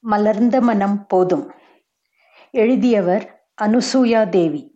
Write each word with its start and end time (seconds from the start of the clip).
மலர்ந்த 0.00 0.60
மனம் 0.60 1.06
போதும். 1.06 1.52
எழுதியவர் 2.50 3.46
அனுசூயா 3.62 4.28
தேவி. 4.28 4.72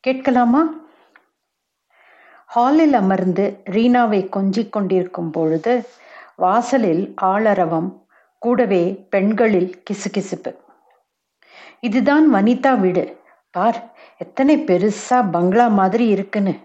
கேட்கலாமா? 0.00 0.74
ஹாலில் 2.46 2.92
அமர்ந்து 2.92 3.62
ரீனாவை 3.70 4.28
கொஞ்சிக் 4.28 4.72
கொண்டிருக்கும் 4.72 5.30
பொழுது 5.30 5.88
வாசலில் 6.36 7.14
ஆளரவம் 7.22 8.06
கூடவே 8.38 9.06
பெண்களில் 9.10 9.82
கிசுகிசுப்பு. 9.90 10.56
இதுதான் 11.80 12.34
வனிதா 12.34 12.78
வீடு. 12.80 13.20
பார் 13.50 13.92
எத்தனை 14.18 14.58
பெருசா 14.58 15.30
பங்களா 15.30 15.68
மாதிரி 15.68 16.06
இருக்குன்னு. 16.06 16.58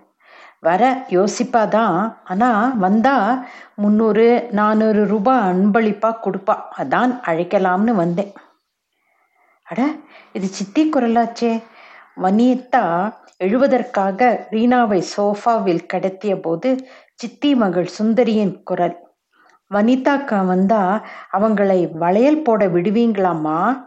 வர 0.59 1.05
யோசிப்பாதான். 1.09 2.17
ஆனால் 2.23 2.77
வந்தா 2.77 3.45
முந்நூறு 3.75 4.47
நானூறு 4.51 5.07
ரூபாய் 5.07 5.39
அன்பளிப்பாக 5.39 6.19
கொடுப்பா. 6.23 6.55
அதான் 6.77 7.19
அழைக்கலாம்னு 7.25 7.91
வந்தேன். 7.91 8.33
அட 9.63 9.82
இது 10.33 10.47
சித்தி 10.47 10.89
குரலாச்சே. 10.89 11.63
வனிதா 12.21 13.13
எழுவதற்காக 13.43 14.47
ரீனாவை 14.51 15.04
சோஃபாவில் 15.18 15.85
கடத்திய 15.93 16.41
போது 16.41 16.87
சித்தி 17.13 17.55
மகள் 17.55 17.89
சுந்தரியின் 17.99 18.63
குரல். 18.63 18.96
வனிதாக்கா 19.74 20.46
வந்தா 20.46 21.05
அவங்களை 21.33 21.91
வளையல் 21.91 22.41
போட 22.41 22.68
விடுவீங்களாம்மா? 22.68 23.85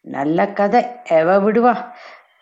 நல்ல 0.00 0.46
கதை. 0.48 0.86
எவ 1.08 1.38
விடுவா? 1.38 1.74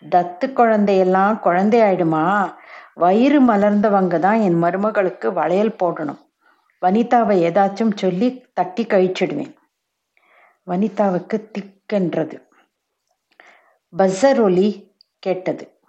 தத்து 0.09 0.53
குழந்தையெல்லாம் 0.53 1.39
குழந்தையாயிடுமா? 1.43 2.53
வயிறு 2.93 3.41
மலர்ந்தவங்க 3.41 4.19
தான் 4.19 4.39
என் 4.39 4.63
மருமகளுக்கு 4.63 5.33
வளையல் 5.33 5.75
போடணும். 5.83 6.21
வனிதாவை 6.81 7.35
ஏதாச்சும் 7.47 7.91
சொல்லி 7.95 8.45
தட்டி 8.53 8.85
கழிச்சிடுவேன். 8.85 9.55
வனிதாவுக்கு 10.67 11.49
திக்கென்றது. 11.51 12.47
பஸ்ஸர் 13.97 14.41
ஒலி 14.41 14.95
கேட்டது. 15.19 15.79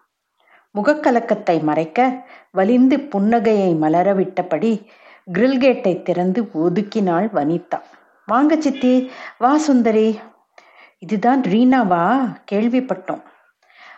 முகக்கலக்கத்தை 0.75 1.63
மறைக்க 1.63 2.27
வலிந்து 2.51 2.97
புன்னகையை 2.97 3.75
மலரவிட்டபடி 3.77 4.87
கிரில் 5.33 5.59
கேட்டை 5.59 6.03
திறந்து 6.03 6.43
ஒதுக்கினாள் 6.43 7.29
வனிதா. 7.35 7.81
வாங்க 8.27 8.61
சித்தி 8.61 9.11
வா 9.39 9.59
சுந்தரி. 9.59 10.21
இதுதான் 10.99 11.41
ரீனாவா? 11.43 12.35
கேள்விப்பட்டோம். 12.53 13.23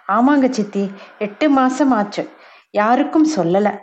ஆமாங்க 0.09 0.51
சித்தி 0.51 0.93
எட்டு 1.19 1.51
மாசம் 1.51 1.91
ஆச்சு. 1.91 2.29
யாருக்கும் 2.75 3.29
சொல்லல. 3.37 3.79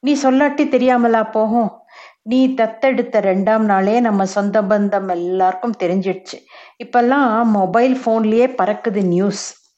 நீ 0.00 0.14
சொல்லாட்டி 0.14 0.68
தெரியாமலா 0.68 1.30
போகும்? 1.30 1.80
நீ 2.22 2.48
தத்தெடுத்த 2.48 3.20
ரெண்டாம் 3.20 3.58
நாளே 3.58 4.00
நம்ம 4.00 4.24
சொந்த 4.24 4.62
பந்தம் 4.62 5.10
எல்லாருக்கும் 5.10 5.74
தெரிஞ்சிடுச்சு. 5.78 6.44
இப்பெல்லாம் 6.84 7.44
மொபைல் 7.44 7.98
போன்லயே 8.04 8.54
பறக்குது 8.62 9.06
நியூஸ். 9.06 9.74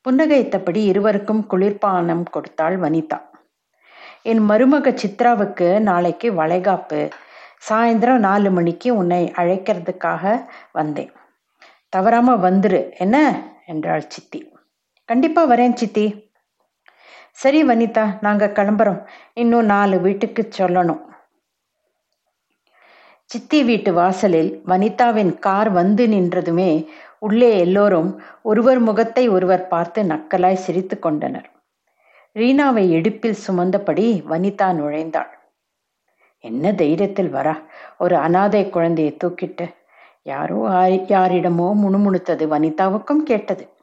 புன்னகைத்தபடி 0.00 0.84
இருவருக்கும் 0.84 1.46
குளிர்பானம் 1.50 2.22
கொடுத்தாள் 2.30 2.80
வனிதா. 2.80 3.20
என் 4.22 4.50
மருமக 4.50 4.98
சித்ராவுக்கு 5.04 5.78
நாளைக்கு 5.78 6.32
வளைகாப்பு. 6.32 7.10
சாயந்தரம் 7.70 8.18
நாலு 8.18 8.50
மணிக்கு 8.50 8.96
உன்னை 8.96 9.32
அழைக்கிறதுக்காக 9.36 10.44
வந்தேன். 10.72 11.12
தவறாம 11.88 12.50
வந்துரு. 12.50 12.96
என்ன? 12.96 13.42
என்றாள் 13.66 14.10
சித்தி. 14.10 14.52
கண்டிப்பா 15.04 15.48
வரேன் 15.48 15.74
சித்தி. 15.74 16.25
சரி 17.38 17.64
வனிதா 17.64 18.18
நாங்கள் 18.20 18.52
கிளம்புறோம். 18.52 19.06
இன்னும் 19.34 19.64
நாலு 19.64 20.00
வீட்டுக்கு 20.00 20.48
சொல்லணும். 20.58 21.02
சித்தி 23.24 23.64
வீட்டு 23.64 23.92
வாசலில் 23.92 24.62
வனிதாவின் 24.66 25.38
கார் 25.38 25.70
வந்து 25.70 26.06
நின்றதுமே 26.06 26.88
உள்ளே 27.18 27.58
எல்லோரும் 27.58 28.22
ஒருவர் 28.42 28.78
முகத்தை 28.78 29.28
ஒருவர் 29.28 29.68
பார்த்து 29.68 30.02
நக்கலாய் 30.02 30.62
சிரித்து 30.64 30.98
கொண்டனர். 30.98 31.48
ரீனாவை 32.34 32.90
இடுப்பில் 32.90 33.42
சுமந்தபடி 33.46 34.22
வனிதா 34.28 34.68
நுழைந்தாள். 34.80 35.32
என்ன 36.44 36.72
தைரியத்தில் 36.72 37.30
வரா? 37.30 37.54
ஒரு 37.98 38.16
அனாதை 38.16 38.68
குழந்தையை 38.68 39.16
தூக்கிட்டு. 39.24 39.66
யாரோ 40.22 40.60
யாரிடமோ 41.14 41.68
முணுமுணுத்தது 41.82 42.46
வனிதாவுக்கும் 42.46 43.22
கேட்டது. 43.22 43.75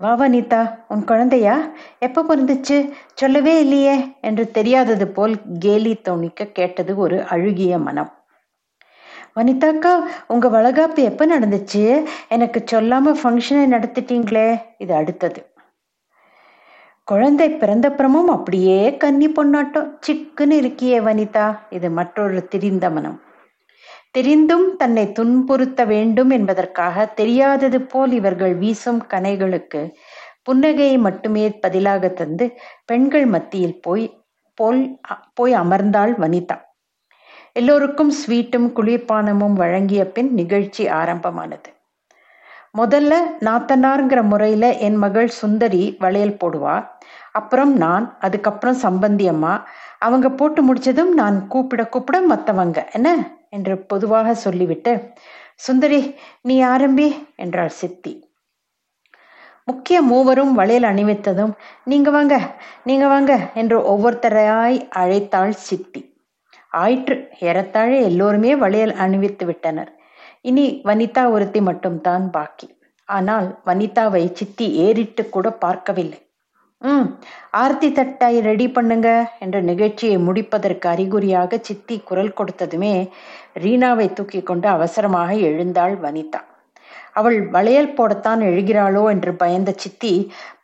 வா 0.00 0.10
வனிதா 0.18 0.78
உன் 0.88 1.04
குழந்தையா? 1.04 1.68
எப்போ 1.98 2.22
பிறந்துச்சு? 2.22 2.92
சொல்லவே 3.14 3.60
இல்லையே 3.60 4.16
என்று 4.20 4.50
தெரியாதது 4.50 5.08
போல் 5.08 5.34
கேலி 5.58 6.00
தோணிக்க 6.08 6.52
கேட்டது 6.52 6.96
ஒரு 6.96 7.24
அழுகிய 7.24 7.78
மனம். 7.78 8.12
வனிதாக்கா 9.36 10.00
உங்க 10.28 10.48
வளகாப்பு 10.48 11.02
எப்போ 11.02 11.26
நடந்துச்சு? 11.26 12.04
எனக்கு 12.28 12.64
சொல்லாம 12.70 13.14
ஃபங்க்ஷனை 13.22 13.64
நடத்திட்டீங்களே. 13.74 14.60
இது 14.78 14.94
அடுத்தது. 14.94 15.52
குழந்தை 17.04 17.54
பிறந்தப்புறமும் 17.54 18.30
அப்படியே 18.30 18.96
கன்னி 18.96 19.28
பொண்ணாட்டம் 19.28 19.92
சிக்குன்னு 20.06 20.58
இருக்கியே 20.62 21.00
வனிதா. 21.00 21.58
இது 21.70 21.90
மற்றொரு 21.90 22.48
திரிந்த 22.48 22.90
மனம். 22.90 23.20
தெரிந்தும் 24.14 24.76
தன்னை 24.76 25.12
துன்புறுத்த 25.12 25.80
வேண்டும் 25.86 26.30
என்பதற்காக 26.30 27.06
தெரியாதது 27.14 27.78
போல் 27.82 28.12
இவர்கள் 28.12 28.54
வீசும் 28.54 29.02
கனைகளுக்கு 29.08 29.82
புன்னகையை 30.44 30.98
மட்டுமே 30.98 31.44
பதிலாக 31.60 32.08
தந்து 32.10 32.44
பெண்கள் 32.84 33.26
மத்தியில் 33.26 33.80
போய் 33.80 34.06
போல் 34.58 34.80
போய் 35.34 35.54
அமர்ந்தாள் 35.54 36.14
வனிதா. 36.18 36.56
எல்லோருக்கும் 37.52 38.12
ஸ்வீட்டும் 38.12 38.68
குளிர்பானமும் 38.76 39.52
வழங்கிய 39.52 40.02
பின் 40.08 40.30
நிகழ்ச்சி 40.32 40.84
ஆரம்பமானது. 41.00 41.68
முதல்ல 42.78 43.12
நாத்தனார்ங்கிற 43.40 44.20
முறையில 44.22 44.64
என் 44.78 44.96
மகள் 44.96 45.30
சுந்தரி 45.40 45.84
வளையல் 46.00 46.38
போடுவா 46.40 46.76
அப்புறம் 47.32 47.72
நான் 47.76 48.06
அதுக்கப்புறம் 48.18 48.78
சம்பந்தியம்மா 48.82 49.54
அவங்க 49.98 50.28
போட்டு 50.30 50.62
முடிச்சதும் 50.62 51.12
நான் 51.14 51.38
கூப்பிட 51.46 51.84
கூப்பிட 51.86 52.20
மத்தவங்க 52.22 52.78
என்ன? 52.92 53.08
என்று 53.50 53.74
பொதுவாக 53.78 54.34
சொல்லிவிட்டு 54.34 54.92
சுந்தரி 55.56 56.00
நீ 56.42 56.56
ஆரம்பி 56.64 57.06
என்றாள் 57.36 57.74
சித்தி. 57.80 58.12
முக்கிய 59.64 60.02
மூவரும் 60.02 60.52
வளையல் 60.54 60.82
அணிவித்ததும் 60.82 61.52
நீங்க 61.84 62.10
வாங்க 62.10 62.34
நீங்க 62.84 63.06
வாங்க 63.08 63.32
என்று 63.54 63.78
ஒவ்வொருத்தராய் 63.92 64.78
அழைத்தாள் 64.96 65.54
சித்தி. 65.68 66.02
ஆயிற்று 66.72 67.16
ஏறத்தாழ 67.40 67.90
எல்லோருமே 68.00 68.56
வளையல் 68.56 68.94
அணிவித்து 68.94 69.46
விட்டனர். 69.46 69.90
இனி 70.40 70.66
வனிதா 70.84 71.30
ஒருத்தி 71.30 71.60
மட்டும்தான் 71.60 72.30
பாக்கி. 72.30 72.68
ஆனால் 73.08 73.48
வனிதாவை 73.64 74.32
சித்தி 74.32 74.66
ஏறிட்டு 74.76 75.28
கூட 75.28 75.50
பார்க்கவில்லை. 75.52 76.18
ம் 76.82 77.06
ஆர்த்தி 77.60 77.88
தட்டை 77.92 78.40
ரெடி 78.40 78.66
பண்ணுங்க 78.68 79.08
என்ற 79.38 79.56
நிகழ்ச்சியை 79.60 80.18
முடிப்பதற்கு 80.18 80.86
அறிகுறியாக 80.88 81.58
சித்தி 81.62 81.96
குரல் 82.00 82.36
கொடுத்ததுமே 82.38 82.92
ரீனாவை 83.54 84.06
தூக்கி 84.12 84.40
கொண்டு 84.42 84.68
அவசரமாக 84.68 85.32
எழுந்தாள் 85.48 85.96
வனிதா. 86.04 86.40
அவள் 87.12 87.38
வளையல் 87.50 87.90
போடத்தான் 87.98 88.42
எழுகிறாளோ 88.50 89.02
என்று 89.10 89.32
பயந்த 89.34 89.70
சித்தி 89.76 90.12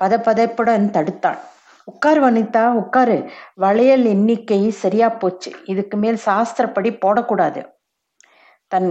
பதப்பதைப்புடன் 0.05 0.87
தடுத்தாள். 0.91 1.41
உட்கார் 1.89 2.21
வனிதா 2.21 2.65
உட்காரு. 2.83 3.19
வளையல் 3.55 4.05
எண்ணிக்கை 4.05 4.71
சரியா 4.83 5.09
போச்சு. 5.23 5.53
இதுக்கு 5.65 5.97
மேல் 5.97 6.21
சாஸ்திரப்படி 6.27 6.93
போடக்கூடாது. 7.05 7.63
தன் 8.73 8.91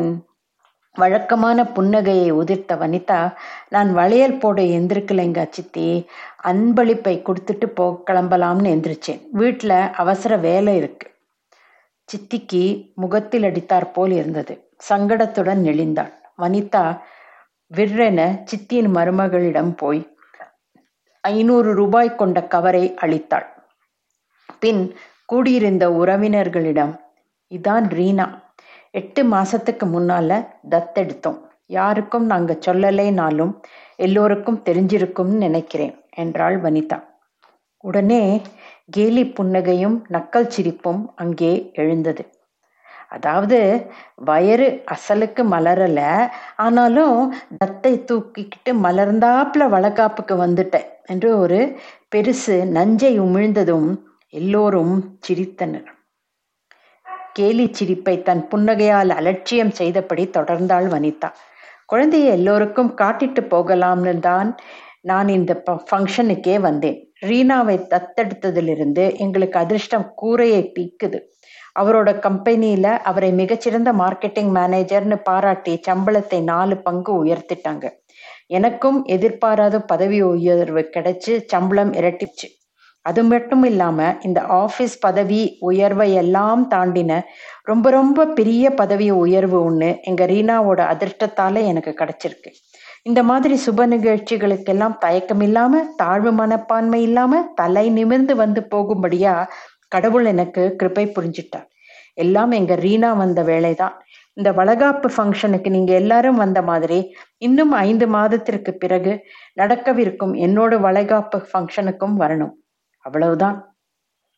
வழக்கமான 0.97 1.63
புன்னகையை 1.63 2.31
உதிர்த்த 2.31 2.75
வனிதா 2.75 3.33
நான் 3.69 3.93
வளையல் 3.93 4.37
போட 4.37 4.61
எந்திருக்கலைங்க 4.61 5.47
சித்தி. 5.49 6.07
அன்பளிப்பை 6.43 7.15
கொடுத்துட்டு 7.21 7.65
போ 7.65 8.03
கிளம்பலாம்னு 8.07 8.69
எந்திரிச்சேன். 8.75 9.21
வீட்டில் 9.31 9.69
அவசர 9.69 10.37
வேலை 10.37 10.75
இருக்கு. 10.75 11.11
சித்திக்கு 12.09 12.93
முகத்தில் 12.95 13.43
அடித்தார் 13.43 13.91
போல் 13.91 14.11
இருந்தது. 14.11 14.71
சங்கடத்துடன் 14.89 15.61
நெளிந்தாள் 15.67 16.13
வனிதா 16.37 17.01
விற்றென 17.75 18.43
சித்தியின் 18.43 18.91
மருமகளிடம் 18.95 19.73
போய் 19.77 20.15
ஐநூறு 21.21 21.73
ரூபாய் 21.73 22.15
கொண்ட 22.15 22.43
கவரை 22.43 22.93
அளித்தாள். 23.01 23.45
பின் 24.59 24.95
கூடியிருந்த 25.25 25.89
உறவினர்களிடம் 25.89 26.99
இதான் 27.49 27.87
ரீனா. 27.97 28.42
எட்டு 28.93 29.21
மாசத்துக்கு 29.25 29.85
முன்னால 29.85 30.31
தத்தெடுத்தோம் 30.69 31.39
யாருக்கும் 31.67 32.25
நாங்க 32.25 32.51
சொல்லலைனாலும் 32.65 33.53
எல்லோருக்கும் 33.97 34.59
தெரிஞ்சிருக்கும்னு 34.65 35.37
நினைக்கிறேன் 35.37 35.93
என்றாள் 36.15 36.57
வனிதா. 36.57 36.97
உடனே 37.83 38.21
கேலி 38.89 39.23
புன்னகையும் 39.37 39.97
நக்கல் 40.09 40.47
சிரிப்பும் 40.47 41.01
அங்கே 41.15 41.51
எழுந்தது. 41.73 42.23
அதாவது 43.09 43.57
வயறு 44.25 44.67
அசலுக்கு 44.85 45.43
மலரல 45.45 45.99
ஆனாலும் 46.57 47.17
தத்தை 47.57 47.93
தூக்கிக்கிட்டு 48.09 48.71
மலர்ந்தாப்புல 48.85 49.67
வளக்காப்புக்கு 49.75 50.37
வந்துட்டேன் 50.37 50.87
என்று 51.05 51.31
ஒரு 51.37 51.59
பெருசு 52.15 52.57
நஞ்சை 52.77 53.13
உமிழ்ந்ததும் 53.19 53.89
எல்லோரும் 54.33 54.95
சிரித்தனர். 55.27 55.89
கேலி 57.33 57.65
சிரிப்பை 57.71 58.15
தன் 58.21 58.47
புன்னகையால் 58.51 59.09
அலட்சியம் 59.09 59.71
செய்தபடி 59.71 60.29
தொடர்ந்தாள் 60.37 60.87
வனிதா. 60.87 61.29
குழந்தையை 61.85 62.29
எல்லோருக்கும் 62.29 62.91
காட்டிட்டு 63.01 63.41
போகலாம்னு 63.53 64.19
தான் 64.19 64.49
நான் 65.01 65.27
இந்த 65.27 65.63
ஃபங்க்ஷனுக்கே 65.89 66.59
வந்தேன். 66.59 66.97
ரீனாவை 67.21 67.75
தத்தெடுத்ததிலிருந்து 67.93 69.03
எங்களுக்கு 69.17 69.59
அதிர்ஷ்டம் 69.59 70.05
கூரையை 70.15 70.61
பீக்குது. 70.75 71.19
அவரோட 71.79 72.09
கம்பெனியில 72.19 72.87
அவரை 73.09 73.31
மிகச்சிறந்த 73.31 73.93
மார்க்கெட்டிங் 73.93 74.51
மேனேஜர்னு 74.57 75.17
பாராட்டி 75.23 75.73
சம்பளத்தை 75.87 76.39
நாலு 76.43 76.77
பங்கு 76.77 77.13
உயர்த்திட்டாங்க. 77.25 77.85
எனக்கும் 78.47 78.99
எதிர்பாராத 79.05 79.75
பதவி 79.81 80.21
உயர்வு 80.21 80.89
கிடைச்சு 80.95 81.33
சம்பளம் 81.45 81.93
இரட்டிச்சு. 81.93 82.47
அது 83.05 83.21
மட்டும் 83.23 83.63
இல்லாம 83.63 83.99
இந்த 84.21 84.39
ஆஃபீஸ் 84.41 84.95
பதவி 84.99 85.39
உயர்வை 85.59 86.13
எல்லாம் 86.13 86.61
தாண்டின 86.71 87.21
ரொம்ப 87.63 87.89
ரொம்ப 87.89 88.25
பெரிய 88.25 88.73
பதவி 88.73 89.07
உயர்வு 89.23 89.57
ஒன்று 89.63 89.89
எங்க 90.01 90.25
ரீனாவோட 90.25 90.81
அதிர்ஷ்டத்தால 90.93 91.65
எனக்கு 91.71 91.91
கிடைச்சிருக்கு. 91.99 92.51
இந்த 93.03 93.23
மாதிரி 93.23 93.55
சுப 93.65 93.87
நிகழ்ச்சிகளுக்கெல்லாம் 93.87 94.97
தயக்கம் 94.97 95.41
இல்லாம 95.41 95.83
தாழ்வு 95.95 96.31
மனப்பான்மை 96.31 97.01
இல்லாம 97.01 97.41
தலை 97.55 97.85
நிமிர்ந்து 97.89 98.35
வந்து 98.35 98.61
போகும்படியா 98.71 99.33
கடவுள் 99.87 100.25
எனக்கு 100.25 100.63
கிருப்பை 100.79 101.05
புரிஞ்சிட்டார். 101.17 101.67
எல்லாம் 102.13 102.51
எங்க 102.51 102.73
ரீனா 102.75 103.11
வந்த 103.17 103.43
வேலைதான். 103.43 103.95
இந்த 104.37 104.49
வளகாப்பு 104.51 105.07
ஃபங்க்ஷனுக்கு 105.17 105.69
நீங்க 105.69 105.91
எல்லாரும் 105.93 106.35
வந்த 106.35 106.59
மாதிரி 106.61 106.99
இன்னும் 107.37 107.71
ஐந்து 107.87 108.05
மாதத்திற்கு 108.07 108.73
பிறகு 108.73 109.13
நடக்கவிருக்கும் 109.61 110.33
என்னோட 110.45 110.79
வளைகாப்பு 110.79 111.39
ஃபங்க்ஷனுக்கும் 111.51 112.15
வரணும். 112.19 112.53
அவ்வளவுதான். 113.05 113.57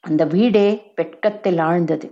அந்த 0.04 0.24
வீடே 0.26 0.68
வெட்கத்தில் 0.96 1.58
ஆழ்ந்தது. 1.58 2.08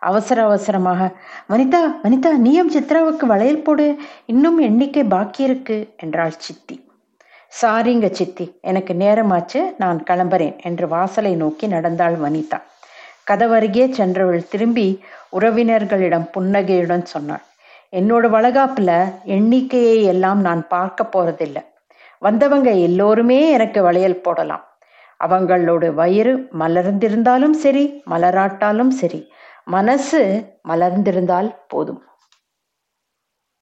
அவசர 0.00 0.42
அவசரமாக 0.42 1.02
வனிதா 1.48 1.80
வனிதா 2.02 2.30
நீயும் 2.36 2.72
சித்ராவுக்கு 2.72 3.24
வளையல் 3.24 3.62
போடு? 3.62 3.96
இன்னும் 4.26 4.58
எண்ணிக்கை 4.58 5.04
பாக்கி 5.04 5.42
இருக்கு 5.42 5.94
என்றாள் 5.96 6.34
சித்தி. 6.36 6.76
சாரிங்க 7.62 8.10
சித்தி 8.10 8.58
எனக்கு 8.60 8.94
நேரமாச்சு 8.94 9.60
நான் 9.78 9.98
கிளம்புறேன் 10.10 10.62
என்று 10.62 10.88
வாசலை 10.88 11.34
நோக்கி 11.34 11.66
நடந்தாள் 11.66 12.14
வனிதா. 12.14 12.58
கதவருகே 13.30 13.84
சென்றவள் 13.90 14.48
திரும்பி 14.48 14.86
உறவினர்களிடம் 15.32 16.30
புன்னகையுடன் 16.30 17.04
சொன்னாள். 17.04 17.44
என்னோட 17.92 18.24
வளகாப்புல 18.36 18.90
எண்ணிக்கையை 19.24 19.98
எல்லாம் 20.04 20.40
நான் 20.40 20.62
பார்க்க 20.68 21.04
போறதில்லை. 21.04 21.62
வந்தவங்க 22.18 22.70
எல்லோருமே 22.70 23.50
எனக்கு 23.50 23.82
வளையல் 23.82 24.20
போடலாம். 24.20 24.64
அவங்களோட 25.26 25.84
வயிறு 25.94 26.34
மலர்ந்திருந்தாலும் 26.58 27.56
சரி 27.64 27.84
மலராட்டாலும் 28.10 28.92
சரி 29.00 29.20
மனசு 29.66 30.20
மலர்ந்திருந்தால் 30.68 31.50
போதும். 31.68 32.00